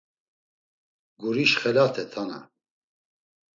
[1.21, 2.39] Guriş xelate, Tana!